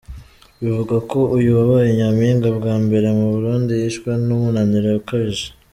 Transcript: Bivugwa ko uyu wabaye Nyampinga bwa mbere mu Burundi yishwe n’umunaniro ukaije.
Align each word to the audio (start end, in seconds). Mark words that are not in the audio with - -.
Bivugwa 0.61 0.97
ko 1.11 1.19
uyu 1.37 1.49
wabaye 1.57 1.89
Nyampinga 1.97 2.47
bwa 2.57 2.75
mbere 2.83 3.07
mu 3.17 3.25
Burundi 3.33 3.71
yishwe 3.81 4.09
n’umunaniro 4.27 4.89
ukaije. 5.01 5.47